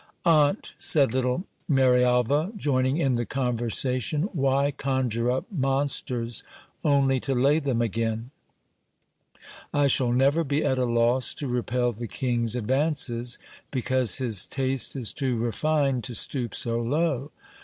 [0.25, 6.41] Aunt, said little Marialva, joining in the conversation, why conjure up mon sters
[6.83, 8.31] only to lay them again?
[9.71, 13.37] I shall never be at a loss to repel the king's ad vances,
[13.69, 17.29] because' his taste is too refined to stoop so low.